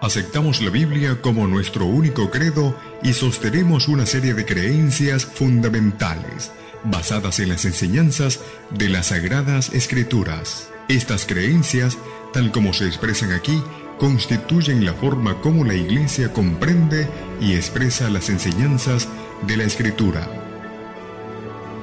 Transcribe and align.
Aceptamos 0.00 0.62
la 0.62 0.70
Biblia 0.70 1.20
como 1.20 1.46
nuestro 1.46 1.84
único 1.84 2.30
credo 2.30 2.74
y 3.02 3.12
sostenemos 3.12 3.86
una 3.86 4.06
serie 4.06 4.32
de 4.32 4.46
creencias 4.46 5.26
fundamentales 5.26 6.52
basadas 6.84 7.38
en 7.40 7.50
las 7.50 7.66
enseñanzas 7.66 8.40
de 8.70 8.88
las 8.88 9.08
Sagradas 9.08 9.74
Escrituras. 9.74 10.70
Estas 10.88 11.26
creencias, 11.26 11.98
tal 12.32 12.50
como 12.50 12.72
se 12.72 12.86
expresan 12.86 13.32
aquí, 13.32 13.62
constituyen 13.98 14.86
la 14.86 14.94
forma 14.94 15.40
como 15.42 15.64
la 15.64 15.74
Iglesia 15.74 16.32
comprende 16.32 17.06
y 17.38 17.52
expresa 17.52 18.08
las 18.08 18.30
enseñanzas 18.30 19.06
de 19.46 19.58
la 19.58 19.64
Escritura. 19.64 20.26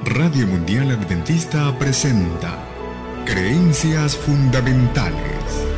Radio 0.04 0.46
Mundial 0.48 0.90
Adventista 0.90 1.78
presenta 1.78 2.58
Creencias 3.24 4.16
Fundamentales. 4.16 5.77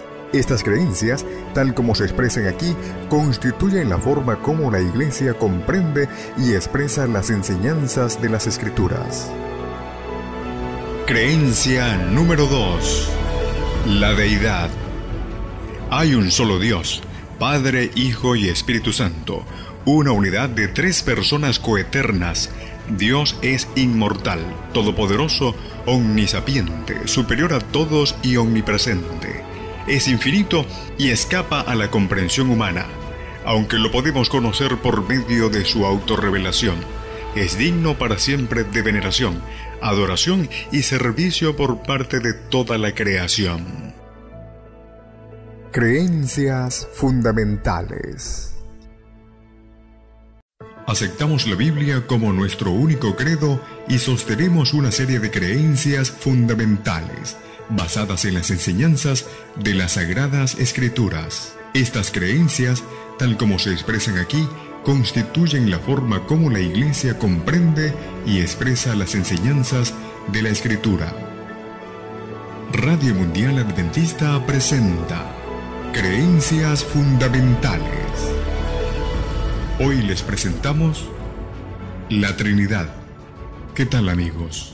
estas 0.33 0.63
creencias, 0.63 1.25
tal 1.53 1.73
como 1.73 1.95
se 1.95 2.03
expresan 2.03 2.47
aquí, 2.47 2.75
constituyen 3.09 3.89
la 3.89 3.97
forma 3.97 4.37
como 4.37 4.71
la 4.71 4.81
Iglesia 4.81 5.33
comprende 5.33 6.07
y 6.37 6.53
expresa 6.53 7.07
las 7.07 7.29
enseñanzas 7.29 8.21
de 8.21 8.29
las 8.29 8.47
Escrituras. 8.47 9.31
Creencia 11.05 11.97
número 11.97 12.45
2. 12.47 13.09
La 13.87 14.13
deidad. 14.13 14.69
Hay 15.89 16.15
un 16.15 16.31
solo 16.31 16.59
Dios, 16.59 17.01
Padre, 17.37 17.91
Hijo 17.95 18.35
y 18.35 18.47
Espíritu 18.47 18.93
Santo, 18.93 19.43
una 19.83 20.11
unidad 20.11 20.47
de 20.47 20.69
tres 20.69 21.01
personas 21.01 21.59
coeternas. 21.59 22.49
Dios 22.97 23.35
es 23.41 23.67
inmortal, 23.75 24.39
todopoderoso, 24.73 25.55
omnisapiente, 25.85 27.07
superior 27.07 27.53
a 27.53 27.59
todos 27.59 28.15
y 28.23 28.37
omnipresente 28.37 29.40
es 29.91 30.07
infinito 30.07 30.65
y 30.97 31.09
escapa 31.09 31.59
a 31.59 31.75
la 31.75 31.91
comprensión 31.91 32.49
humana, 32.49 32.85
aunque 33.45 33.77
lo 33.77 33.91
podemos 33.91 34.29
conocer 34.29 34.77
por 34.77 35.07
medio 35.07 35.49
de 35.49 35.65
su 35.65 35.85
autorrevelación. 35.85 36.77
Es 37.35 37.57
digno 37.57 37.97
para 37.97 38.17
siempre 38.17 38.63
de 38.63 38.81
veneración, 38.81 39.41
adoración 39.81 40.49
y 40.71 40.83
servicio 40.83 41.57
por 41.57 41.83
parte 41.83 42.19
de 42.19 42.33
toda 42.33 42.77
la 42.77 42.95
creación. 42.95 43.93
Creencias 45.71 46.87
fundamentales. 46.93 48.53
Aceptamos 50.87 51.47
la 51.47 51.55
Biblia 51.55 52.07
como 52.07 52.33
nuestro 52.33 52.71
único 52.71 53.15
credo 53.15 53.61
y 53.87 53.97
sostenemos 53.97 54.73
una 54.73 54.91
serie 54.91 55.19
de 55.19 55.31
creencias 55.31 56.11
fundamentales 56.11 57.37
basadas 57.71 58.25
en 58.25 58.35
las 58.35 58.51
enseñanzas 58.51 59.25
de 59.55 59.73
las 59.73 59.93
Sagradas 59.93 60.55
Escrituras. 60.55 61.55
Estas 61.73 62.11
creencias, 62.11 62.83
tal 63.17 63.37
como 63.37 63.59
se 63.59 63.71
expresan 63.71 64.17
aquí, 64.17 64.47
constituyen 64.83 65.69
la 65.69 65.79
forma 65.79 66.25
como 66.25 66.49
la 66.49 66.59
Iglesia 66.59 67.17
comprende 67.17 67.93
y 68.25 68.39
expresa 68.39 68.95
las 68.95 69.15
enseñanzas 69.15 69.93
de 70.31 70.41
la 70.41 70.49
Escritura. 70.49 71.13
Radio 72.73 73.13
Mundial 73.15 73.57
Adventista 73.59 74.45
presenta 74.45 75.31
Creencias 75.93 76.83
Fundamentales. 76.83 77.85
Hoy 79.79 80.01
les 80.01 80.21
presentamos 80.21 81.07
la 82.09 82.35
Trinidad. 82.35 82.87
¿Qué 83.75 83.85
tal 83.85 84.09
amigos? 84.09 84.73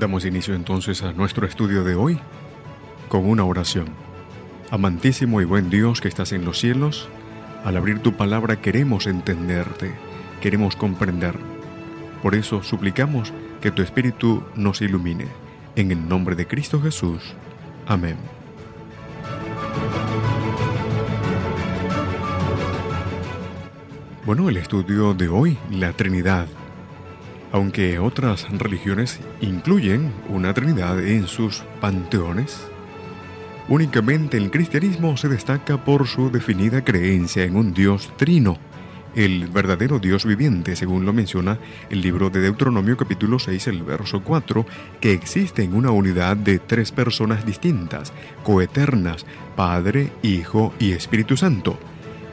Damos 0.00 0.24
inicio 0.24 0.54
entonces 0.54 1.02
a 1.02 1.12
nuestro 1.12 1.46
estudio 1.46 1.84
de 1.84 1.94
hoy 1.94 2.18
con 3.10 3.28
una 3.28 3.44
oración. 3.44 3.90
Amantísimo 4.70 5.42
y 5.42 5.44
buen 5.44 5.68
Dios 5.68 6.00
que 6.00 6.08
estás 6.08 6.32
en 6.32 6.46
los 6.46 6.58
cielos, 6.58 7.10
al 7.66 7.76
abrir 7.76 7.98
tu 7.98 8.14
palabra 8.14 8.62
queremos 8.62 9.06
entenderte, 9.06 9.92
queremos 10.40 10.74
comprender. 10.74 11.34
Por 12.22 12.34
eso 12.34 12.62
suplicamos 12.62 13.34
que 13.60 13.70
tu 13.70 13.82
Espíritu 13.82 14.42
nos 14.54 14.80
ilumine. 14.80 15.26
En 15.76 15.92
el 15.92 16.08
nombre 16.08 16.34
de 16.34 16.46
Cristo 16.46 16.80
Jesús. 16.80 17.34
Amén. 17.86 18.16
Bueno, 24.24 24.48
el 24.48 24.56
estudio 24.56 25.12
de 25.12 25.28
hoy, 25.28 25.58
la 25.70 25.92
Trinidad, 25.92 26.46
aunque 27.52 27.98
otras 27.98 28.46
religiones 28.50 29.20
incluyen 29.40 30.12
una 30.28 30.54
Trinidad 30.54 31.00
en 31.00 31.26
sus 31.26 31.62
panteones, 31.80 32.60
únicamente 33.68 34.36
el 34.36 34.50
cristianismo 34.50 35.16
se 35.16 35.28
destaca 35.28 35.84
por 35.84 36.06
su 36.06 36.30
definida 36.30 36.84
creencia 36.84 37.44
en 37.44 37.56
un 37.56 37.74
Dios 37.74 38.12
trino, 38.16 38.58
el 39.14 39.48
verdadero 39.48 39.98
Dios 39.98 40.24
viviente, 40.24 40.76
según 40.76 41.04
lo 41.04 41.12
menciona 41.12 41.58
el 41.88 42.00
libro 42.00 42.30
de 42.30 42.40
Deuteronomio 42.40 42.96
capítulo 42.96 43.38
6, 43.38 43.66
el 43.68 43.82
verso 43.82 44.22
4, 44.22 44.64
que 45.00 45.12
existe 45.12 45.62
en 45.62 45.74
una 45.74 45.90
unidad 45.90 46.36
de 46.36 46.58
tres 46.58 46.92
personas 46.92 47.44
distintas, 47.44 48.12
coeternas, 48.44 49.26
Padre, 49.56 50.12
Hijo 50.22 50.72
y 50.78 50.92
Espíritu 50.92 51.36
Santo. 51.36 51.78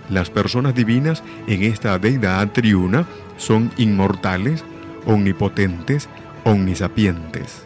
Las 0.10 0.30
personas 0.30 0.76
divinas 0.76 1.24
en 1.48 1.64
esta 1.64 1.98
deidad 2.00 2.52
triuna 2.52 3.08
son 3.38 3.72
inmortales, 3.78 4.64
omnipotentes, 5.08 6.08
omnisapientes. 6.44 7.64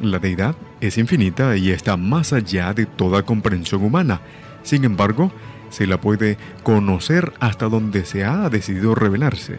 La 0.00 0.18
deidad 0.18 0.56
es 0.80 0.96
infinita 0.96 1.56
y 1.56 1.70
está 1.70 1.96
más 1.96 2.32
allá 2.32 2.72
de 2.72 2.86
toda 2.86 3.24
comprensión 3.24 3.84
humana. 3.84 4.20
Sin 4.62 4.84
embargo, 4.84 5.32
se 5.68 5.86
la 5.86 6.00
puede 6.00 6.38
conocer 6.62 7.34
hasta 7.40 7.68
donde 7.68 8.04
se 8.04 8.24
ha 8.24 8.48
decidido 8.48 8.94
revelarse. 8.94 9.58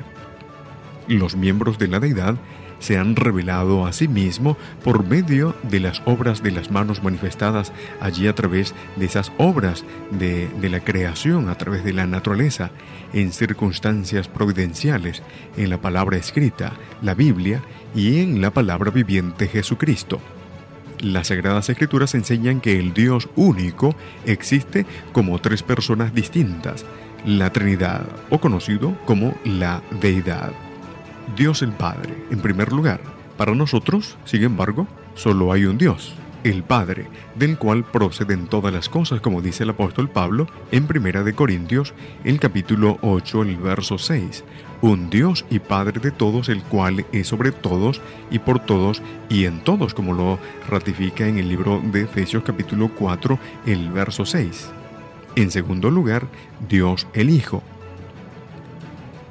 Los 1.07 1.35
miembros 1.35 1.77
de 1.77 1.87
la 1.87 1.99
deidad 1.99 2.35
se 2.79 2.97
han 2.97 3.15
revelado 3.15 3.85
a 3.85 3.93
sí 3.93 4.07
mismo 4.07 4.57
por 4.83 5.05
medio 5.05 5.55
de 5.63 5.79
las 5.79 6.01
obras 6.05 6.43
de 6.43 6.51
las 6.51 6.71
manos 6.71 7.03
manifestadas 7.03 7.71
allí 8.01 8.27
a 8.27 8.35
través 8.35 8.73
de 8.95 9.05
esas 9.05 9.31
obras 9.37 9.85
de, 10.11 10.47
de 10.61 10.69
la 10.69 10.81
creación, 10.81 11.49
a 11.49 11.55
través 11.55 11.83
de 11.83 11.93
la 11.93 12.07
naturaleza, 12.07 12.71
en 13.13 13.31
circunstancias 13.31 14.27
providenciales, 14.27 15.23
en 15.55 15.69
la 15.69 15.79
palabra 15.79 16.17
escrita, 16.17 16.73
la 17.01 17.13
Biblia, 17.13 17.61
y 17.95 18.19
en 18.19 18.41
la 18.41 18.51
palabra 18.51 18.91
viviente 18.91 19.47
Jesucristo. 19.47 20.19
Las 20.99 21.27
Sagradas 21.27 21.69
Escrituras 21.69 22.15
enseñan 22.15 22.59
que 22.61 22.79
el 22.79 22.93
Dios 22.93 23.29
único 23.35 23.95
existe 24.25 24.85
como 25.11 25.39
tres 25.39 25.63
personas 25.63 26.13
distintas, 26.13 26.85
la 27.25 27.51
Trinidad, 27.51 28.07
o 28.29 28.39
conocido 28.39 28.97
como 29.05 29.35
la 29.43 29.81
Deidad. 30.01 30.66
Dios 31.35 31.61
el 31.61 31.71
Padre, 31.71 32.15
en 32.31 32.39
primer 32.39 32.71
lugar. 32.71 33.01
Para 33.37 33.53
nosotros, 33.53 34.17
sin 34.23 34.43
embargo, 34.43 34.87
solo 35.13 35.51
hay 35.51 35.65
un 35.65 35.77
Dios, 35.77 36.15
el 36.43 36.63
Padre, 36.63 37.07
del 37.35 37.57
cual 37.57 37.83
proceden 37.83 38.47
todas 38.47 38.73
las 38.73 38.89
cosas, 38.89 39.19
como 39.19 39.41
dice 39.41 39.63
el 39.63 39.71
apóstol 39.71 40.09
Pablo 40.09 40.47
en 40.71 40.87
Primera 40.87 41.23
de 41.23 41.33
Corintios, 41.33 41.93
el 42.23 42.39
capítulo 42.39 42.97
8, 43.01 43.43
el 43.43 43.57
verso 43.57 43.97
6. 43.97 44.43
Un 44.81 45.09
Dios 45.09 45.45
y 45.49 45.59
Padre 45.59 45.99
de 45.99 46.11
todos, 46.11 46.49
el 46.49 46.63
cual 46.63 47.05
es 47.11 47.27
sobre 47.27 47.51
todos 47.51 48.01
y 48.31 48.39
por 48.39 48.59
todos 48.59 49.01
y 49.29 49.45
en 49.45 49.63
todos, 49.63 49.93
como 49.93 50.13
lo 50.13 50.39
ratifica 50.69 51.27
en 51.27 51.37
el 51.37 51.49
libro 51.49 51.81
de 51.83 52.03
Efesios 52.03 52.43
capítulo 52.43 52.89
4, 52.95 53.37
el 53.65 53.91
verso 53.91 54.25
6. 54.25 54.69
En 55.35 55.51
segundo 55.51 55.91
lugar, 55.91 56.27
Dios 56.67 57.05
el 57.13 57.29
Hijo, 57.29 57.61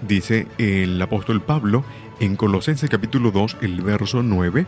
Dice 0.03 0.47
el 0.59 1.01
apóstol 1.01 1.41
Pablo 1.41 1.85
en 2.21 2.37
Colosenses 2.37 2.91
capítulo 2.91 3.31
2, 3.31 3.59
el 3.63 3.81
verso 3.81 4.23
9, 4.23 4.67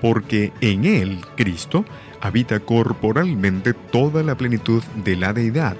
porque 0.00 0.52
en 0.60 0.84
él, 0.84 1.20
Cristo, 1.36 1.84
habita 2.20 2.60
corporalmente 2.60 3.74
toda 3.74 4.22
la 4.22 4.36
plenitud 4.36 4.82
de 5.04 5.16
la 5.16 5.32
deidad. 5.32 5.76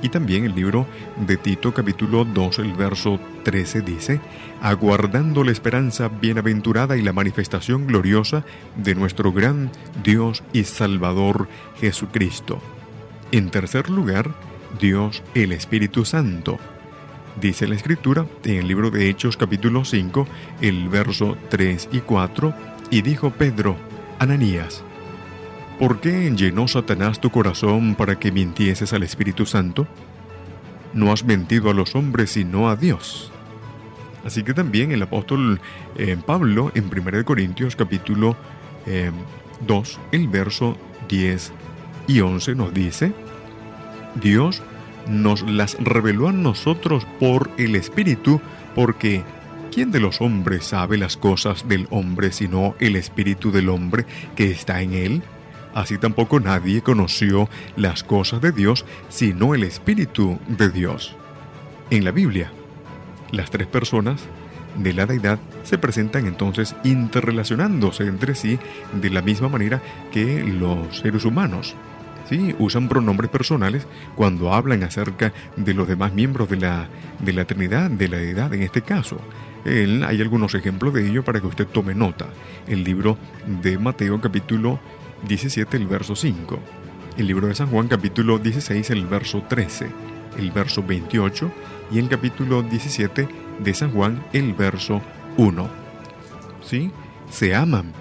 Y 0.00 0.10
también 0.10 0.44
el 0.44 0.54
libro 0.54 0.86
de 1.26 1.36
Tito 1.36 1.74
capítulo 1.74 2.24
2, 2.24 2.60
el 2.60 2.72
verso 2.74 3.18
13 3.42 3.80
dice, 3.80 4.20
aguardando 4.62 5.42
la 5.42 5.50
esperanza 5.50 6.08
bienaventurada 6.08 6.96
y 6.96 7.02
la 7.02 7.12
manifestación 7.12 7.86
gloriosa 7.86 8.44
de 8.76 8.94
nuestro 8.94 9.32
gran 9.32 9.70
Dios 10.04 10.44
y 10.52 10.64
Salvador 10.64 11.48
Jesucristo. 11.80 12.60
En 13.32 13.50
tercer 13.50 13.90
lugar, 13.90 14.30
Dios 14.80 15.22
el 15.34 15.52
Espíritu 15.52 16.04
Santo. 16.04 16.58
Dice 17.40 17.68
la 17.68 17.76
Escritura 17.76 18.26
en 18.42 18.56
el 18.56 18.66
libro 18.66 18.90
de 18.90 19.08
Hechos 19.08 19.36
capítulo 19.36 19.84
5, 19.84 20.26
el 20.60 20.88
verso 20.88 21.36
3 21.50 21.90
y 21.92 22.00
4, 22.00 22.52
y 22.90 23.02
dijo 23.02 23.30
Pedro, 23.30 23.76
Ananías, 24.18 24.82
¿por 25.78 26.00
qué 26.00 26.32
llenó 26.34 26.66
Satanás 26.66 27.20
tu 27.20 27.30
corazón 27.30 27.94
para 27.94 28.18
que 28.18 28.32
mintieses 28.32 28.92
al 28.92 29.04
Espíritu 29.04 29.46
Santo? 29.46 29.86
No 30.94 31.12
has 31.12 31.24
mentido 31.24 31.70
a 31.70 31.74
los 31.74 31.94
hombres 31.94 32.30
sino 32.30 32.68
a 32.68 32.74
Dios. 32.74 33.30
Así 34.24 34.42
que 34.42 34.52
también 34.52 34.90
el 34.90 35.02
apóstol 35.02 35.60
eh, 35.96 36.16
Pablo 36.26 36.72
en 36.74 36.86
1 36.86 37.24
Corintios 37.24 37.76
capítulo 37.76 38.36
2, 38.84 38.88
eh, 38.88 39.98
el 40.10 40.26
verso 40.26 40.76
10 41.08 41.52
y 42.08 42.20
11 42.20 42.54
nos 42.56 42.74
dice, 42.74 43.12
Dios 44.16 44.60
nos 45.08 45.42
las 45.42 45.76
reveló 45.78 46.28
a 46.28 46.32
nosotros 46.32 47.06
por 47.18 47.50
el 47.56 47.74
Espíritu, 47.74 48.40
porque 48.74 49.22
¿quién 49.72 49.90
de 49.90 50.00
los 50.00 50.20
hombres 50.20 50.66
sabe 50.66 50.98
las 50.98 51.16
cosas 51.16 51.68
del 51.68 51.86
hombre 51.90 52.32
sino 52.32 52.74
el 52.80 52.96
Espíritu 52.96 53.50
del 53.50 53.68
hombre 53.68 54.06
que 54.36 54.50
está 54.50 54.82
en 54.82 54.94
él? 54.94 55.22
Así 55.74 55.98
tampoco 55.98 56.40
nadie 56.40 56.82
conoció 56.82 57.48
las 57.76 58.02
cosas 58.02 58.40
de 58.40 58.52
Dios 58.52 58.84
sino 59.08 59.54
el 59.54 59.64
Espíritu 59.64 60.38
de 60.48 60.70
Dios. 60.70 61.14
En 61.90 62.04
la 62.04 62.10
Biblia, 62.10 62.50
las 63.32 63.50
tres 63.50 63.66
personas 63.66 64.22
de 64.76 64.92
la 64.92 65.06
deidad 65.06 65.38
se 65.64 65.78
presentan 65.78 66.26
entonces 66.26 66.74
interrelacionándose 66.84 68.04
entre 68.04 68.34
sí 68.34 68.58
de 68.92 69.10
la 69.10 69.22
misma 69.22 69.48
manera 69.48 69.82
que 70.12 70.44
los 70.44 70.98
seres 70.98 71.24
humanos. 71.24 71.74
¿Sí? 72.28 72.54
Usan 72.58 72.88
pronombres 72.88 73.30
personales 73.30 73.86
cuando 74.14 74.52
hablan 74.52 74.82
acerca 74.82 75.32
de 75.56 75.74
los 75.74 75.88
demás 75.88 76.12
miembros 76.12 76.48
de 76.48 76.56
la, 76.56 76.88
de 77.18 77.32
la 77.32 77.44
Trinidad, 77.44 77.90
de 77.90 78.08
la 78.08 78.18
deidad 78.18 78.52
en 78.54 78.62
este 78.62 78.82
caso. 78.82 79.18
hay 79.64 80.20
algunos 80.20 80.54
ejemplos 80.54 80.94
de 80.94 81.08
ello 81.08 81.24
para 81.24 81.40
que 81.40 81.46
usted 81.46 81.66
tome 81.66 81.94
nota. 81.94 82.26
El 82.66 82.84
libro 82.84 83.18
de 83.46 83.78
Mateo 83.78 84.20
capítulo 84.20 84.78
17, 85.26 85.76
el 85.76 85.86
verso 85.86 86.14
5. 86.14 86.58
El 87.16 87.26
libro 87.26 87.48
de 87.48 87.54
San 87.54 87.68
Juan 87.68 87.88
capítulo 87.88 88.38
16, 88.38 88.90
el 88.90 89.06
verso 89.06 89.42
13. 89.48 89.90
El 90.38 90.52
verso 90.52 90.84
28 90.84 91.50
y 91.90 91.98
el 91.98 92.08
capítulo 92.08 92.62
17 92.62 93.28
de 93.58 93.74
San 93.74 93.90
Juan, 93.92 94.24
el 94.32 94.52
verso 94.54 95.02
1. 95.36 95.68
¿Sí? 96.62 96.92
Se 97.30 97.54
aman 97.54 97.92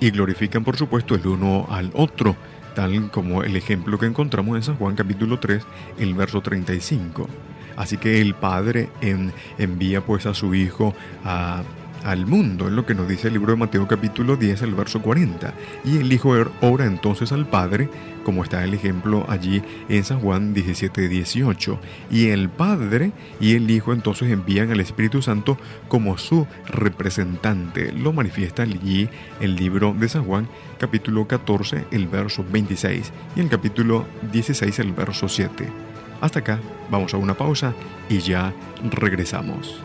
y 0.00 0.10
glorifican 0.10 0.64
por 0.64 0.76
supuesto 0.76 1.14
el 1.14 1.26
uno 1.26 1.66
al 1.70 1.90
otro, 1.94 2.36
tal 2.74 3.10
como 3.10 3.42
el 3.42 3.56
ejemplo 3.56 3.98
que 3.98 4.06
encontramos 4.06 4.56
en 4.56 4.62
San 4.62 4.76
Juan 4.76 4.94
capítulo 4.94 5.38
3, 5.38 5.64
el 5.98 6.14
verso 6.14 6.40
35. 6.40 7.28
Así 7.76 7.96
que 7.96 8.20
el 8.20 8.34
Padre 8.34 8.88
envía 9.58 10.00
pues 10.00 10.26
a 10.26 10.34
su 10.34 10.54
Hijo 10.54 10.94
al 11.24 12.26
mundo, 12.26 12.68
en 12.68 12.76
lo 12.76 12.84
que 12.84 12.94
nos 12.94 13.08
dice 13.08 13.28
el 13.28 13.34
libro 13.34 13.52
de 13.52 13.58
Mateo 13.58 13.88
capítulo 13.88 14.36
10, 14.36 14.62
el 14.62 14.74
verso 14.74 15.00
40. 15.00 15.54
Y 15.84 15.98
el 15.98 16.12
Hijo 16.12 16.34
ora 16.60 16.84
entonces 16.84 17.32
al 17.32 17.46
Padre, 17.46 17.88
como 18.24 18.42
está 18.42 18.64
el 18.64 18.74
ejemplo 18.74 19.24
allí 19.28 19.62
en 19.88 20.02
San 20.02 20.20
Juan 20.20 20.54
17, 20.54 21.08
18. 21.08 21.78
Y 22.10 22.28
el 22.28 22.48
Padre 22.48 23.12
y 23.38 23.54
el 23.54 23.70
Hijo 23.70 23.92
entonces 23.92 24.30
envían 24.32 24.70
al 24.72 24.80
Espíritu 24.80 25.22
Santo 25.22 25.56
como 25.88 26.18
su 26.18 26.46
representante. 26.66 27.92
Lo 27.92 28.12
manifiesta 28.12 28.62
allí 28.62 29.08
el 29.40 29.54
libro 29.54 29.94
de 29.96 30.08
San 30.08 30.24
Juan 30.24 30.48
capítulo 30.78 31.26
14, 31.28 31.86
el 31.92 32.08
verso 32.08 32.44
26 32.50 33.12
y 33.36 33.40
el 33.40 33.48
capítulo 33.48 34.06
16, 34.32 34.78
el 34.80 34.92
verso 34.92 35.28
7. 35.28 35.68
Hasta 36.20 36.40
acá, 36.40 36.58
vamos 36.90 37.14
a 37.14 37.18
una 37.18 37.34
pausa 37.34 37.74
y 38.08 38.18
ya 38.18 38.52
regresamos. 38.90 39.82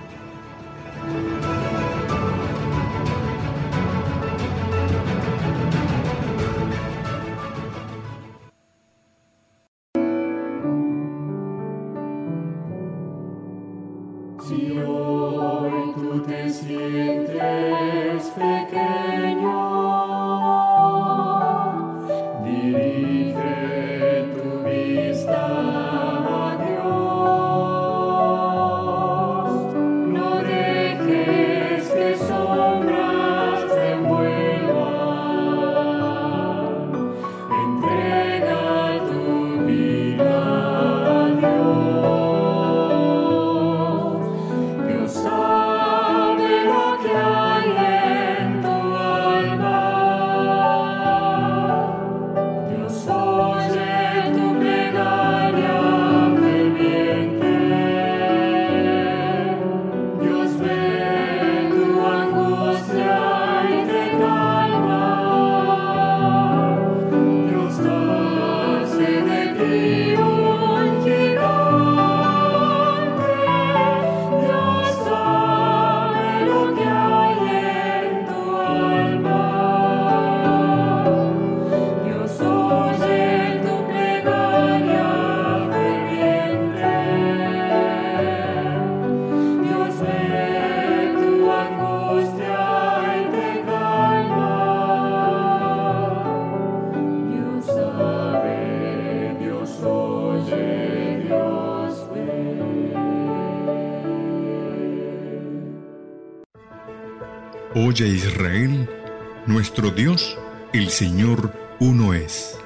Oye 107.82 108.10
Israel, 108.10 108.90
nuestro 109.46 109.90
Dios, 109.90 110.38
el 110.74 110.90
Señor 110.90 111.54
uno 111.80 112.14
es. 112.14 112.58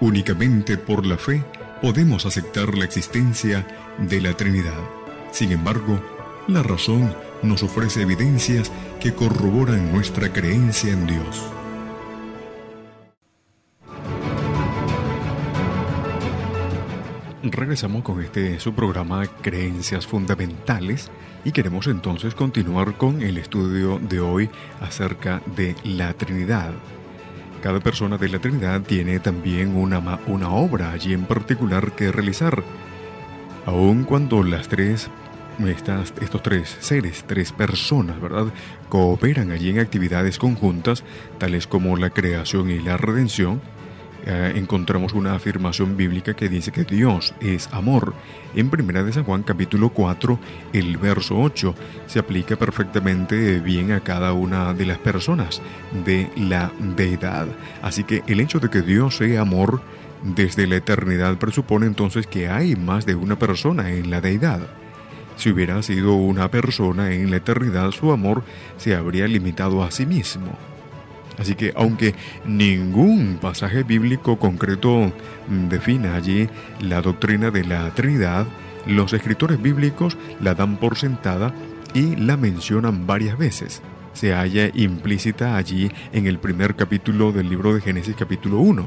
Únicamente 0.00 0.76
por 0.76 1.06
la 1.06 1.16
fe 1.16 1.44
podemos 1.80 2.26
aceptar 2.26 2.76
la 2.76 2.84
existencia 2.84 3.64
de 3.96 4.20
la 4.20 4.36
Trinidad. 4.36 4.80
Sin 5.30 5.52
embargo, 5.52 6.00
la 6.48 6.64
razón 6.64 7.14
nos 7.44 7.62
ofrece 7.62 8.02
evidencias 8.02 8.72
que 8.98 9.14
corroboran 9.14 9.92
nuestra 9.92 10.32
creencia 10.32 10.92
en 10.92 11.06
Dios. 11.06 11.46
Regresamos 17.44 18.02
con 18.02 18.20
este 18.20 18.58
su 18.58 18.74
programa 18.74 19.24
Creencias 19.42 20.08
Fundamentales 20.08 21.08
y 21.44 21.52
queremos 21.52 21.86
entonces 21.86 22.34
continuar 22.34 22.96
con 22.96 23.22
el 23.22 23.38
estudio 23.38 23.98
de 23.98 24.20
hoy 24.20 24.50
acerca 24.80 25.40
de 25.56 25.74
la 25.84 26.12
Trinidad. 26.12 26.72
Cada 27.62 27.80
persona 27.80 28.18
de 28.18 28.28
la 28.28 28.38
Trinidad 28.38 28.80
tiene 28.82 29.20
también 29.20 29.76
una, 29.76 30.18
una 30.26 30.50
obra 30.50 30.92
allí 30.92 31.12
en 31.12 31.24
particular 31.24 31.92
que 31.92 32.12
realizar. 32.12 32.62
Aun 33.66 34.04
cuando 34.04 34.42
las 34.42 34.68
tres, 34.68 35.08
estas, 35.66 36.14
estos 36.20 36.42
tres 36.42 36.76
seres, 36.80 37.24
tres 37.26 37.52
personas, 37.52 38.20
¿verdad?, 38.20 38.46
cooperan 38.88 39.50
allí 39.50 39.70
en 39.70 39.78
actividades 39.78 40.38
conjuntas, 40.38 41.04
tales 41.38 41.66
como 41.66 41.96
la 41.96 42.10
creación 42.10 42.70
y 42.70 42.78
la 42.78 42.96
redención, 42.96 43.60
eh, 44.26 44.52
encontramos 44.56 45.12
una 45.12 45.34
afirmación 45.34 45.96
bíblica 45.96 46.34
que 46.34 46.48
dice 46.48 46.72
que 46.72 46.84
Dios 46.84 47.34
es 47.40 47.68
amor. 47.72 48.14
En 48.54 48.70
Primera 48.70 49.02
de 49.02 49.12
San 49.12 49.24
Juan 49.24 49.42
capítulo 49.42 49.90
4, 49.90 50.38
el 50.72 50.96
verso 50.96 51.38
8, 51.40 51.74
se 52.06 52.18
aplica 52.18 52.56
perfectamente 52.56 53.60
bien 53.60 53.92
a 53.92 54.00
cada 54.00 54.32
una 54.32 54.74
de 54.74 54.86
las 54.86 54.98
personas 54.98 55.62
de 56.04 56.30
la 56.36 56.72
deidad. 56.78 57.48
Así 57.82 58.04
que 58.04 58.22
el 58.26 58.40
hecho 58.40 58.60
de 58.60 58.70
que 58.70 58.82
Dios 58.82 59.16
sea 59.16 59.42
amor 59.42 59.80
desde 60.22 60.66
la 60.66 60.76
eternidad 60.76 61.36
presupone 61.38 61.86
entonces 61.86 62.26
que 62.26 62.48
hay 62.48 62.76
más 62.76 63.06
de 63.06 63.14
una 63.14 63.38
persona 63.38 63.90
en 63.90 64.10
la 64.10 64.20
deidad. 64.20 64.60
Si 65.36 65.50
hubiera 65.50 65.82
sido 65.82 66.14
una 66.14 66.50
persona 66.50 67.12
en 67.14 67.30
la 67.30 67.36
eternidad, 67.36 67.92
su 67.92 68.12
amor 68.12 68.44
se 68.76 68.94
habría 68.94 69.26
limitado 69.26 69.82
a 69.82 69.90
sí 69.90 70.04
mismo. 70.04 70.58
Así 71.40 71.54
que 71.54 71.72
aunque 71.74 72.14
ningún 72.44 73.38
pasaje 73.40 73.82
bíblico 73.82 74.38
concreto 74.38 75.10
defina 75.48 76.14
allí 76.14 76.50
la 76.82 77.00
doctrina 77.00 77.50
de 77.50 77.64
la 77.64 77.90
Trinidad, 77.94 78.46
los 78.86 79.14
escritores 79.14 79.60
bíblicos 79.60 80.18
la 80.40 80.54
dan 80.54 80.76
por 80.76 80.98
sentada 80.98 81.54
y 81.94 82.14
la 82.16 82.36
mencionan 82.36 83.06
varias 83.06 83.38
veces. 83.38 83.80
Se 84.12 84.34
halla 84.34 84.70
implícita 84.74 85.56
allí 85.56 85.90
en 86.12 86.26
el 86.26 86.38
primer 86.38 86.76
capítulo 86.76 87.32
del 87.32 87.48
libro 87.48 87.74
de 87.74 87.80
Génesis 87.80 88.16
capítulo 88.16 88.58
1, 88.58 88.86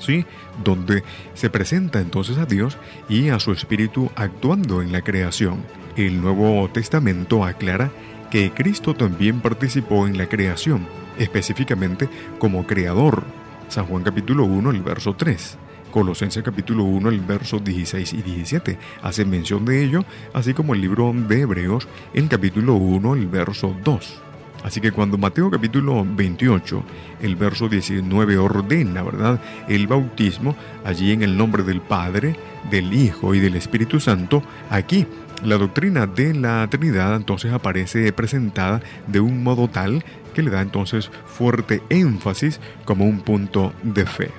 ¿sí? 0.00 0.26
donde 0.64 1.04
se 1.34 1.48
presenta 1.48 2.00
entonces 2.00 2.38
a 2.38 2.46
Dios 2.46 2.76
y 3.08 3.28
a 3.28 3.38
su 3.38 3.52
Espíritu 3.52 4.10
actuando 4.16 4.82
en 4.82 4.90
la 4.90 5.02
creación. 5.02 5.62
El 5.96 6.20
Nuevo 6.20 6.68
Testamento 6.70 7.44
aclara 7.44 7.92
que 8.32 8.50
Cristo 8.50 8.94
también 8.94 9.40
participó 9.40 10.08
en 10.08 10.18
la 10.18 10.26
creación, 10.26 10.88
específicamente 11.18 12.08
como 12.38 12.66
creador. 12.66 13.24
San 13.68 13.86
Juan 13.86 14.02
capítulo 14.02 14.44
1, 14.44 14.70
el 14.70 14.82
verso 14.82 15.14
3. 15.14 15.58
Colosenses 15.90 16.42
capítulo 16.42 16.82
1, 16.84 17.08
el 17.08 17.20
verso 17.20 17.60
16 17.60 18.14
y 18.14 18.22
17 18.22 18.78
hace 19.02 19.24
mención 19.24 19.64
de 19.64 19.84
ello, 19.84 20.04
así 20.32 20.52
como 20.52 20.74
el 20.74 20.80
libro 20.80 21.12
de 21.14 21.42
Hebreos, 21.42 21.86
el 22.12 22.28
capítulo 22.28 22.74
1, 22.74 23.14
el 23.14 23.28
verso 23.28 23.76
2. 23.84 24.22
Así 24.64 24.80
que 24.80 24.92
cuando 24.92 25.18
Mateo 25.18 25.50
capítulo 25.50 26.04
28, 26.04 26.82
el 27.20 27.36
verso 27.36 27.68
19 27.68 28.38
ordena, 28.38 29.02
¿verdad?, 29.02 29.40
el 29.68 29.86
bautismo, 29.86 30.56
allí 30.84 31.12
en 31.12 31.22
el 31.22 31.36
nombre 31.36 31.62
del 31.62 31.80
Padre, 31.80 32.34
del 32.70 32.92
Hijo 32.94 33.34
y 33.34 33.40
del 33.40 33.56
Espíritu 33.56 34.00
Santo, 34.00 34.42
aquí 34.70 35.06
la 35.44 35.58
doctrina 35.58 36.06
de 36.06 36.32
la 36.32 36.66
Trinidad 36.70 37.14
entonces 37.14 37.52
aparece 37.52 38.10
presentada 38.12 38.80
de 39.06 39.20
un 39.20 39.42
modo 39.42 39.68
tal 39.68 40.02
que 40.34 40.42
le 40.42 40.50
da 40.50 40.60
entonces 40.60 41.10
fuerte 41.26 41.82
énfasis 41.88 42.60
como 42.84 43.06
un 43.06 43.20
punto 43.20 43.72
de 43.82 44.04
fe. 44.04 44.30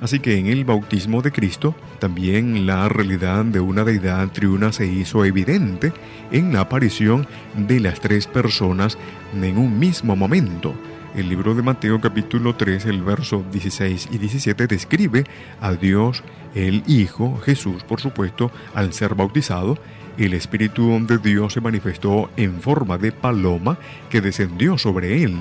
Así 0.00 0.20
que 0.20 0.38
en 0.38 0.46
el 0.46 0.64
bautismo 0.64 1.22
de 1.22 1.32
Cristo 1.32 1.74
también 1.98 2.66
la 2.66 2.88
realidad 2.88 3.44
de 3.44 3.58
una 3.58 3.82
deidad 3.82 4.28
triuna 4.28 4.72
se 4.72 4.86
hizo 4.86 5.24
evidente 5.24 5.92
en 6.30 6.52
la 6.52 6.60
aparición 6.60 7.26
de 7.56 7.80
las 7.80 8.00
tres 8.00 8.28
personas 8.28 8.96
en 9.34 9.58
un 9.58 9.78
mismo 9.78 10.14
momento. 10.14 10.72
El 11.16 11.28
libro 11.28 11.54
de 11.54 11.62
Mateo 11.62 12.00
capítulo 12.00 12.54
3, 12.54 12.86
el 12.86 13.02
verso 13.02 13.44
16 13.50 14.10
y 14.12 14.18
17 14.18 14.68
describe 14.68 15.24
a 15.60 15.72
Dios, 15.72 16.22
el 16.54 16.84
Hijo, 16.86 17.38
Jesús 17.38 17.82
por 17.82 18.00
supuesto, 18.00 18.52
al 18.74 18.92
ser 18.92 19.16
bautizado, 19.16 19.78
el 20.18 20.34
Espíritu 20.34 20.98
de 21.06 21.18
Dios 21.18 21.52
se 21.54 21.60
manifestó 21.60 22.30
en 22.36 22.60
forma 22.60 22.98
de 22.98 23.12
paloma 23.12 23.78
que 24.10 24.20
descendió 24.20 24.76
sobre 24.78 25.22
él 25.22 25.38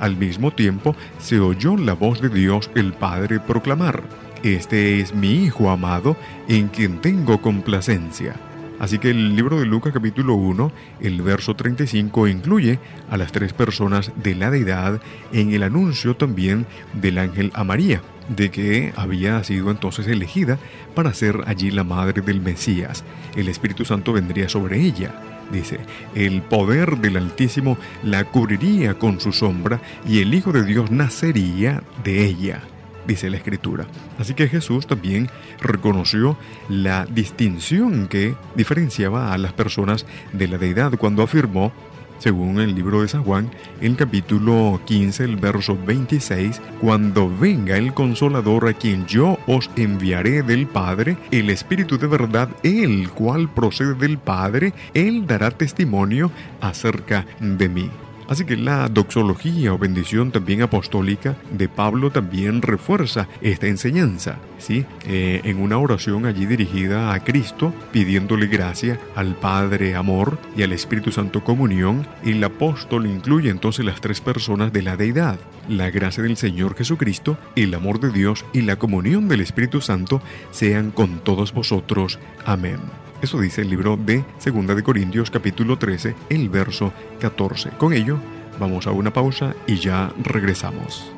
al 0.00 0.16
mismo 0.16 0.50
tiempo 0.50 0.96
se 1.18 1.38
oyó 1.38 1.76
la 1.76 1.92
voz 1.92 2.20
de 2.20 2.30
Dios 2.30 2.70
el 2.74 2.94
Padre 2.94 3.38
proclamar, 3.38 4.02
Este 4.42 5.00
es 5.00 5.14
mi 5.14 5.44
Hijo 5.44 5.70
amado, 5.70 6.16
en 6.48 6.68
quien 6.68 7.00
tengo 7.02 7.40
complacencia. 7.42 8.49
Así 8.80 8.98
que 8.98 9.10
el 9.10 9.36
libro 9.36 9.60
de 9.60 9.66
Lucas 9.66 9.92
capítulo 9.92 10.34
1, 10.34 10.72
el 11.00 11.20
verso 11.20 11.54
35 11.54 12.26
incluye 12.28 12.78
a 13.10 13.18
las 13.18 13.30
tres 13.30 13.52
personas 13.52 14.10
de 14.16 14.34
la 14.34 14.50
deidad 14.50 15.02
en 15.32 15.52
el 15.52 15.62
anuncio 15.62 16.16
también 16.16 16.66
del 16.94 17.18
ángel 17.18 17.52
a 17.54 17.62
María, 17.62 18.00
de 18.34 18.50
que 18.50 18.94
había 18.96 19.44
sido 19.44 19.70
entonces 19.70 20.06
elegida 20.06 20.58
para 20.94 21.12
ser 21.12 21.42
allí 21.46 21.70
la 21.70 21.84
madre 21.84 22.22
del 22.22 22.40
Mesías. 22.40 23.04
El 23.36 23.48
Espíritu 23.48 23.84
Santo 23.84 24.14
vendría 24.14 24.48
sobre 24.48 24.80
ella 24.80 25.12
dice, 25.52 25.80
el 26.14 26.42
poder 26.42 26.98
del 26.98 27.16
Altísimo 27.16 27.76
la 28.04 28.24
cubriría 28.24 28.94
con 28.94 29.20
su 29.20 29.32
sombra 29.32 29.80
y 30.08 30.20
el 30.20 30.32
Hijo 30.32 30.52
de 30.52 30.64
Dios 30.64 30.90
nacería 30.90 31.82
de 32.04 32.24
ella, 32.24 32.62
dice 33.06 33.30
la 33.30 33.36
Escritura. 33.36 33.86
Así 34.18 34.34
que 34.34 34.48
Jesús 34.48 34.86
también 34.86 35.28
reconoció 35.60 36.36
la 36.68 37.06
distinción 37.06 38.08
que 38.08 38.34
diferenciaba 38.54 39.32
a 39.32 39.38
las 39.38 39.52
personas 39.52 40.06
de 40.32 40.48
la 40.48 40.58
deidad 40.58 40.92
cuando 40.98 41.22
afirmó, 41.22 41.72
según 42.18 42.60
el 42.60 42.74
libro 42.74 43.00
de 43.00 43.08
San 43.08 43.24
Juan, 43.24 43.50
el 43.80 43.96
capítulo 43.96 44.80
15, 44.84 45.24
el 45.24 45.36
verso 45.36 45.78
26, 45.86 46.60
cuando 46.80 47.34
venga 47.34 47.78
el 47.78 47.94
consolador 47.94 48.68
a 48.68 48.74
quien 48.74 49.06
yo 49.06 49.38
os 49.46 49.70
enviaré 49.76 50.42
del 50.42 50.66
Padre, 50.66 51.16
el 51.30 51.48
Espíritu 51.48 51.96
de 51.96 52.06
verdad, 52.06 52.50
el 52.62 53.08
cual 53.10 53.48
procede 53.48 53.94
del 53.94 54.18
Padre, 54.18 54.74
él 54.92 55.26
dará 55.26 55.50
testimonio 55.50 56.30
acerca 56.60 57.24
de 57.40 57.68
mí. 57.70 57.90
Así 58.30 58.44
que 58.44 58.56
la 58.56 58.88
doxología 58.88 59.74
o 59.74 59.78
bendición 59.78 60.30
también 60.30 60.62
apostólica 60.62 61.34
de 61.50 61.68
Pablo 61.68 62.12
también 62.12 62.62
refuerza 62.62 63.26
esta 63.40 63.66
enseñanza, 63.66 64.38
¿sí? 64.58 64.86
Eh, 65.04 65.40
en 65.42 65.60
una 65.60 65.78
oración 65.78 66.26
allí 66.26 66.46
dirigida 66.46 67.12
a 67.12 67.24
Cristo, 67.24 67.74
pidiéndole 67.90 68.46
gracia 68.46 69.00
al 69.16 69.34
Padre 69.34 69.96
Amor 69.96 70.38
y 70.56 70.62
al 70.62 70.70
Espíritu 70.72 71.10
Santo 71.10 71.42
Comunión, 71.42 72.06
el 72.24 72.44
apóstol 72.44 73.06
incluye 73.06 73.50
entonces 73.50 73.84
las 73.84 74.00
tres 74.00 74.20
personas 74.20 74.72
de 74.72 74.82
la 74.82 74.96
deidad, 74.96 75.40
la 75.68 75.90
gracia 75.90 76.22
del 76.22 76.36
Señor 76.36 76.76
Jesucristo, 76.76 77.36
el 77.56 77.74
amor 77.74 77.98
de 77.98 78.12
Dios 78.12 78.44
y 78.52 78.60
la 78.60 78.76
comunión 78.76 79.26
del 79.26 79.40
Espíritu 79.40 79.80
Santo 79.80 80.22
sean 80.52 80.92
con 80.92 81.18
todos 81.18 81.52
vosotros. 81.52 82.20
Amén. 82.46 82.78
Eso 83.22 83.38
dice 83.38 83.60
el 83.60 83.68
libro 83.68 83.98
de 83.98 84.24
Segunda 84.38 84.74
de 84.74 84.82
Corintios 84.82 85.30
capítulo 85.30 85.76
13, 85.76 86.14
el 86.30 86.48
verso 86.48 86.90
14. 87.20 87.70
Con 87.76 87.92
ello, 87.92 88.18
vamos 88.58 88.86
a 88.86 88.92
una 88.92 89.12
pausa 89.12 89.54
y 89.66 89.76
ya 89.76 90.10
regresamos. 90.22 91.12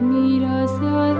Mira 0.00 0.62
hacia 0.62 1.17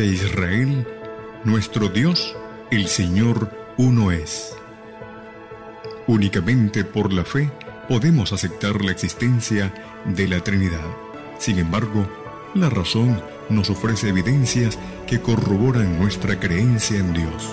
Oye 0.00 0.12
Israel, 0.12 0.86
nuestro 1.44 1.90
Dios, 1.90 2.34
el 2.70 2.86
Señor 2.86 3.50
uno 3.76 4.10
es. 4.12 4.56
Únicamente 6.06 6.84
por 6.84 7.12
la 7.12 7.22
fe 7.22 7.50
podemos 7.86 8.32
aceptar 8.32 8.82
la 8.82 8.92
existencia 8.92 9.74
de 10.06 10.26
la 10.26 10.40
Trinidad. 10.40 10.86
Sin 11.38 11.58
embargo, 11.58 12.06
la 12.54 12.70
razón 12.70 13.20
nos 13.50 13.68
ofrece 13.68 14.08
evidencias 14.08 14.78
que 15.06 15.20
corroboran 15.20 15.98
nuestra 15.98 16.40
creencia 16.40 16.98
en 16.98 17.12
Dios. 17.12 17.50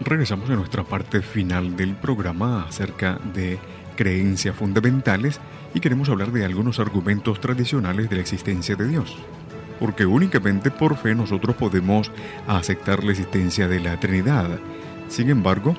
Regresamos 0.00 0.50
a 0.50 0.56
nuestra 0.56 0.82
parte 0.82 1.22
final 1.22 1.76
del 1.76 1.94
programa 1.94 2.64
acerca 2.64 3.20
de 3.32 3.60
creencias 3.96 4.56
fundamentales 4.56 5.40
y 5.74 5.80
queremos 5.80 6.08
hablar 6.08 6.32
de 6.32 6.44
algunos 6.44 6.78
argumentos 6.78 7.40
tradicionales 7.40 8.08
de 8.10 8.16
la 8.16 8.22
existencia 8.22 8.76
de 8.76 8.88
Dios. 8.88 9.16
Porque 9.78 10.06
únicamente 10.06 10.70
por 10.70 10.96
fe 10.96 11.14
nosotros 11.14 11.56
podemos 11.56 12.10
aceptar 12.46 13.02
la 13.04 13.12
existencia 13.12 13.68
de 13.68 13.80
la 13.80 13.98
Trinidad. 13.98 14.58
Sin 15.08 15.30
embargo, 15.30 15.74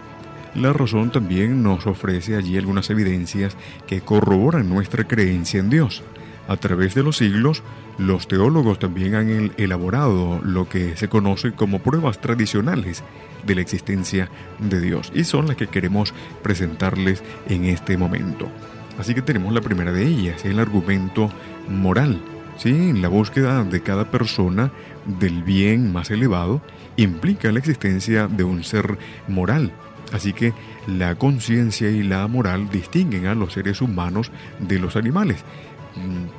la 0.56 0.74
razón 0.74 1.12
también 1.12 1.63
nos 1.63 1.88
ofrece 1.88 2.36
allí 2.36 2.58
algunas 2.58 2.89
evidencias 2.89 3.56
que 3.88 4.02
corroboran 4.02 4.69
nuestra 4.69 5.08
creencia 5.08 5.60
en 5.60 5.69
Dios. 5.69 6.04
A 6.47 6.58
través 6.58 6.95
de 6.95 7.04
los 7.04 7.17
siglos, 7.17 7.63
los 8.01 8.27
teólogos 8.27 8.79
también 8.79 9.13
han 9.13 9.51
elaborado 9.57 10.41
lo 10.43 10.67
que 10.67 10.97
se 10.97 11.07
conoce 11.07 11.51
como 11.51 11.79
pruebas 11.79 12.19
tradicionales 12.19 13.03
de 13.45 13.55
la 13.55 13.61
existencia 13.61 14.29
de 14.57 14.81
Dios 14.81 15.11
y 15.13 15.23
son 15.23 15.47
las 15.47 15.55
que 15.55 15.67
queremos 15.67 16.13
presentarles 16.41 17.21
en 17.47 17.65
este 17.65 17.97
momento. 17.97 18.49
Así 18.97 19.13
que 19.13 19.21
tenemos 19.21 19.53
la 19.53 19.61
primera 19.61 19.91
de 19.91 20.07
ellas, 20.07 20.43
el 20.45 20.59
argumento 20.59 21.31
moral. 21.69 22.19
Sí, 22.57 22.91
la 22.93 23.07
búsqueda 23.07 23.63
de 23.63 23.81
cada 23.81 24.09
persona 24.09 24.71
del 25.05 25.43
bien 25.43 25.93
más 25.93 26.09
elevado 26.09 26.61
implica 26.97 27.51
la 27.51 27.59
existencia 27.59 28.27
de 28.27 28.43
un 28.43 28.63
ser 28.63 28.97
moral. 29.27 29.71
Así 30.11 30.33
que 30.33 30.53
la 30.87 31.15
conciencia 31.15 31.89
y 31.91 32.01
la 32.01 32.27
moral 32.27 32.69
distinguen 32.69 33.27
a 33.27 33.35
los 33.35 33.53
seres 33.53 33.79
humanos 33.79 34.31
de 34.59 34.79
los 34.79 34.95
animales 34.95 35.45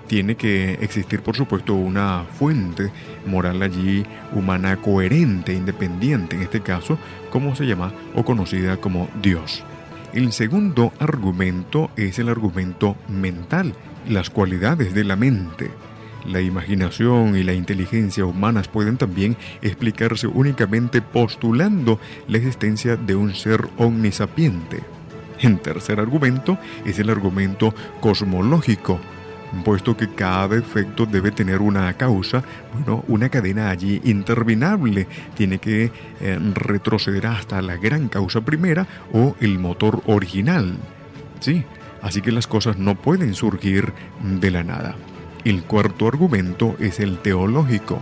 tiene 0.06 0.36
que 0.36 0.74
existir, 0.74 1.20
por 1.20 1.36
supuesto, 1.36 1.74
una 1.74 2.24
fuente 2.38 2.90
moral 3.26 3.62
allí 3.62 4.04
humana 4.34 4.76
coherente, 4.76 5.52
independiente, 5.52 6.36
en 6.36 6.42
este 6.42 6.60
caso, 6.60 6.98
como 7.30 7.54
se 7.54 7.66
llama 7.66 7.92
o 8.14 8.24
conocida 8.24 8.78
como 8.78 9.08
Dios. 9.20 9.64
El 10.12 10.32
segundo 10.32 10.92
argumento 10.98 11.90
es 11.96 12.18
el 12.18 12.28
argumento 12.28 12.96
mental, 13.08 13.74
las 14.08 14.30
cualidades 14.30 14.94
de 14.94 15.04
la 15.04 15.16
mente. 15.16 15.70
La 16.26 16.40
imaginación 16.40 17.36
y 17.36 17.42
la 17.42 17.54
inteligencia 17.54 18.24
humanas 18.24 18.68
pueden 18.68 18.96
también 18.96 19.36
explicarse 19.60 20.26
únicamente 20.26 21.02
postulando 21.02 21.98
la 22.28 22.38
existencia 22.38 22.96
de 22.96 23.16
un 23.16 23.34
ser 23.34 23.68
omnisapiente. 23.76 24.80
El 25.40 25.58
tercer 25.58 25.98
argumento 25.98 26.58
es 26.84 27.00
el 27.00 27.10
argumento 27.10 27.74
cosmológico, 28.00 29.00
puesto 29.64 29.96
que 29.96 30.08
cada 30.08 30.56
efecto 30.56 31.06
debe 31.06 31.30
tener 31.30 31.60
una 31.60 31.92
causa, 31.94 32.42
bueno, 32.72 33.04
una 33.08 33.28
cadena 33.28 33.70
allí 33.70 34.00
interminable. 34.04 35.06
Tiene 35.36 35.58
que 35.58 35.90
eh, 36.20 36.38
retroceder 36.54 37.26
hasta 37.26 37.60
la 37.60 37.76
gran 37.76 38.08
causa 38.08 38.40
primera 38.40 38.86
o 39.12 39.36
el 39.40 39.58
motor 39.58 40.02
original. 40.06 40.76
Sí, 41.40 41.64
así 42.00 42.22
que 42.22 42.32
las 42.32 42.46
cosas 42.46 42.78
no 42.78 42.94
pueden 42.94 43.34
surgir 43.34 43.92
de 44.22 44.50
la 44.50 44.64
nada. 44.64 44.96
El 45.44 45.64
cuarto 45.64 46.06
argumento 46.06 46.76
es 46.78 47.00
el 47.00 47.18
teológico. 47.18 48.00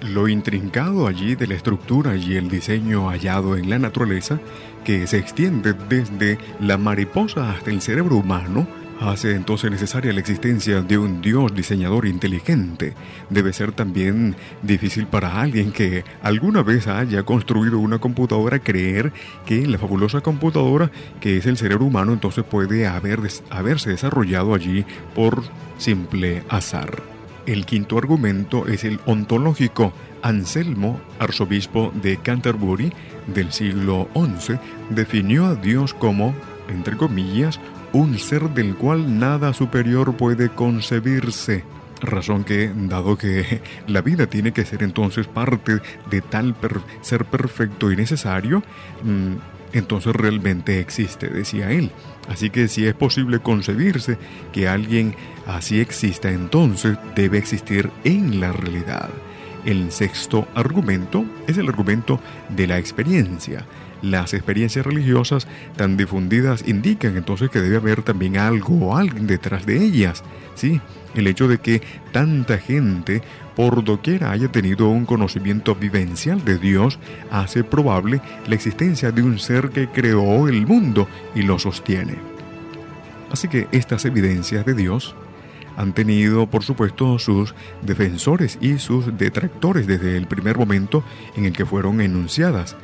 Lo 0.00 0.28
intrincado 0.28 1.06
allí 1.06 1.34
de 1.34 1.46
la 1.46 1.54
estructura 1.54 2.16
y 2.16 2.36
el 2.36 2.48
diseño 2.48 3.08
hallado 3.08 3.56
en 3.56 3.68
la 3.68 3.78
naturaleza, 3.78 4.38
que 4.84 5.06
se 5.06 5.18
extiende 5.18 5.74
desde 5.74 6.38
la 6.60 6.78
mariposa 6.78 7.50
hasta 7.50 7.70
el 7.70 7.82
cerebro 7.82 8.16
humano, 8.16 8.66
hace 9.00 9.34
entonces 9.34 9.70
necesaria 9.70 10.12
la 10.12 10.20
existencia 10.20 10.82
de 10.82 10.98
un 10.98 11.20
Dios 11.20 11.54
diseñador 11.54 12.06
inteligente. 12.06 12.94
Debe 13.30 13.52
ser 13.52 13.72
también 13.72 14.36
difícil 14.62 15.06
para 15.06 15.40
alguien 15.40 15.72
que 15.72 16.04
alguna 16.22 16.62
vez 16.62 16.86
haya 16.88 17.22
construido 17.22 17.78
una 17.78 17.98
computadora 17.98 18.58
creer 18.58 19.12
que 19.46 19.66
la 19.66 19.78
fabulosa 19.78 20.20
computadora 20.20 20.90
que 21.20 21.36
es 21.36 21.46
el 21.46 21.56
cerebro 21.56 21.86
humano 21.86 22.12
entonces 22.12 22.44
puede 22.44 22.86
haber, 22.86 23.20
haberse 23.50 23.90
desarrollado 23.90 24.54
allí 24.54 24.84
por 25.14 25.42
simple 25.78 26.42
azar. 26.48 27.02
El 27.46 27.64
quinto 27.64 27.96
argumento 27.96 28.66
es 28.66 28.84
el 28.84 29.00
ontológico. 29.06 29.92
Anselmo, 30.20 31.00
arzobispo 31.18 31.92
de 32.02 32.16
Canterbury 32.18 32.92
del 33.26 33.52
siglo 33.52 34.08
XI, 34.14 34.58
definió 34.90 35.46
a 35.46 35.54
Dios 35.54 35.94
como, 35.94 36.34
entre 36.68 36.96
comillas, 36.96 37.60
un 37.92 38.18
ser 38.18 38.50
del 38.50 38.74
cual 38.74 39.18
nada 39.18 39.52
superior 39.52 40.16
puede 40.16 40.50
concebirse. 40.50 41.64
Razón 42.00 42.44
que, 42.44 42.70
dado 42.74 43.16
que 43.16 43.60
la 43.86 44.02
vida 44.02 44.26
tiene 44.26 44.52
que 44.52 44.64
ser 44.64 44.82
entonces 44.82 45.26
parte 45.26 45.80
de 46.10 46.20
tal 46.20 46.54
ser 47.00 47.24
perfecto 47.24 47.90
y 47.90 47.96
necesario, 47.96 48.62
mm, 49.02 49.34
entonces 49.72 50.14
realmente 50.14 50.80
existe, 50.80 51.28
decía 51.28 51.70
él. 51.70 51.90
Así 52.28 52.50
que 52.50 52.68
si 52.68 52.86
es 52.86 52.94
posible 52.94 53.40
concebirse 53.40 54.18
que 54.52 54.68
alguien 54.68 55.14
así 55.46 55.80
exista, 55.80 56.30
entonces 56.30 56.98
debe 57.14 57.38
existir 57.38 57.90
en 58.04 58.40
la 58.40 58.52
realidad. 58.52 59.08
El 59.64 59.90
sexto 59.92 60.46
argumento 60.54 61.24
es 61.46 61.58
el 61.58 61.68
argumento 61.68 62.20
de 62.48 62.66
la 62.66 62.78
experiencia. 62.78 63.64
Las 64.02 64.32
experiencias 64.32 64.86
religiosas 64.86 65.48
tan 65.76 65.96
difundidas 65.96 66.64
indican 66.66 67.16
entonces 67.16 67.50
que 67.50 67.60
debe 67.60 67.76
haber 67.76 68.02
también 68.02 68.36
algo 68.36 68.86
o 68.86 68.96
alguien 68.96 69.26
detrás 69.26 69.66
de 69.66 69.82
ellas. 69.82 70.22
Sí, 70.54 70.80
el 71.14 71.26
hecho 71.26 71.48
de 71.48 71.58
que 71.58 71.82
tanta 72.12 72.58
gente 72.58 73.22
por 73.56 73.82
doquiera 73.82 74.30
haya 74.30 74.48
tenido 74.52 74.88
un 74.88 75.04
conocimiento 75.04 75.74
vivencial 75.74 76.44
de 76.44 76.58
Dios 76.58 77.00
hace 77.30 77.64
probable 77.64 78.20
la 78.46 78.54
existencia 78.54 79.10
de 79.10 79.22
un 79.22 79.40
ser 79.40 79.70
que 79.70 79.88
creó 79.88 80.46
el 80.46 80.64
mundo 80.64 81.08
y 81.34 81.42
lo 81.42 81.58
sostiene. 81.58 82.14
Así 83.32 83.48
que 83.48 83.66
estas 83.72 84.04
evidencias 84.04 84.64
de 84.64 84.74
Dios 84.74 85.16
han 85.76 85.92
tenido, 85.92 86.48
por 86.48 86.64
supuesto, 86.64 87.18
sus 87.18 87.54
defensores 87.82 88.58
y 88.60 88.78
sus 88.78 89.16
detractores 89.16 89.86
desde 89.86 90.16
el 90.16 90.26
primer 90.26 90.56
momento 90.56 91.04
en 91.36 91.44
el 91.44 91.52
que 91.52 91.66
fueron 91.66 92.00
enunciadas. 92.00 92.76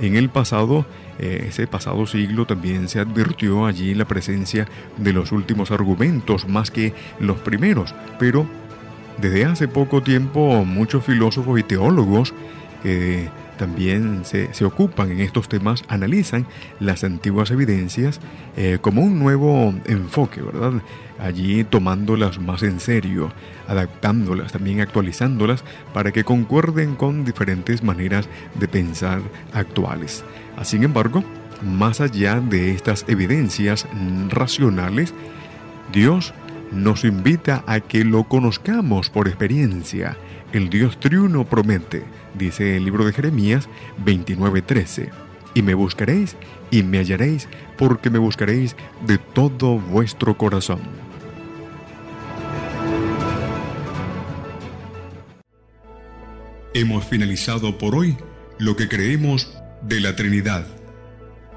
En 0.00 0.16
el 0.16 0.30
pasado, 0.30 0.86
eh, 1.18 1.46
ese 1.48 1.66
pasado 1.66 2.06
siglo 2.06 2.46
también 2.46 2.88
se 2.88 3.00
advirtió 3.00 3.66
allí 3.66 3.94
la 3.94 4.04
presencia 4.04 4.66
de 4.96 5.12
los 5.12 5.32
últimos 5.32 5.70
argumentos 5.70 6.48
más 6.48 6.70
que 6.70 6.94
los 7.20 7.38
primeros, 7.38 7.94
pero 8.18 8.46
desde 9.18 9.44
hace 9.44 9.68
poco 9.68 10.02
tiempo 10.02 10.64
muchos 10.64 11.04
filósofos 11.04 11.60
y 11.60 11.62
teólogos 11.62 12.34
que 12.82 13.28
también 13.62 14.24
se, 14.24 14.64
ocupan 14.64 15.12
en 15.12 15.20
estos 15.20 15.48
temas 15.48 15.84
analizan 15.86 16.48
las 16.80 17.04
antiguas 17.04 17.52
evidencias 17.52 18.20
eh, 18.56 18.78
como 18.80 19.02
un 19.02 19.20
nuevo 19.20 19.72
enfoque, 19.86 20.42
¿verdad? 20.42 20.82
allí 21.20 21.62
tomándolas 21.62 22.40
más 22.40 22.64
en 22.64 22.80
serio, 22.80 23.30
adaptándolas, 23.68 24.50
también 24.50 24.80
actualizándolas 24.80 25.62
para 25.94 26.10
que 26.10 26.24
concuerden 26.24 26.96
con 26.96 27.24
diferentes 27.24 27.84
maneras 27.84 28.28
de 28.56 28.66
pensar 28.66 29.20
actuales. 29.52 30.24
Sin 30.64 30.82
embargo, 30.82 31.22
más 31.62 32.00
allá 32.00 32.40
de 32.40 32.72
estas 32.72 33.04
evidencias 33.06 33.86
racionales, 34.28 35.14
Dios 35.92 36.34
nos 36.72 37.04
invita 37.04 37.62
a 37.68 37.78
que 37.78 38.04
lo 38.04 38.24
conozcamos 38.24 39.08
por 39.08 39.28
experiencia. 39.28 40.16
El 40.52 40.68
Dios 40.68 41.00
triuno 41.00 41.46
promete, 41.46 42.02
dice 42.34 42.76
el 42.76 42.84
libro 42.84 43.06
de 43.06 43.14
Jeremías 43.14 43.70
29:13, 44.04 45.08
y 45.54 45.62
me 45.62 45.72
buscaréis 45.72 46.36
y 46.70 46.82
me 46.82 46.98
hallaréis 46.98 47.48
porque 47.78 48.10
me 48.10 48.18
buscaréis 48.18 48.76
de 49.06 49.16
todo 49.16 49.78
vuestro 49.78 50.36
corazón. 50.36 50.80
Hemos 56.74 57.04
finalizado 57.06 57.78
por 57.78 57.94
hoy 57.94 58.16
lo 58.58 58.76
que 58.76 58.88
creemos 58.88 59.58
de 59.80 60.00
la 60.00 60.16
Trinidad. 60.16 60.66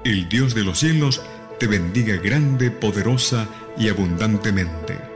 El 0.04 0.28
Dios 0.30 0.54
de 0.54 0.64
los 0.64 0.78
cielos 0.78 1.22
te 1.58 1.66
bendiga 1.66 2.16
grande, 2.16 2.70
poderosa 2.70 3.46
y 3.76 3.88
abundantemente. 3.88 5.15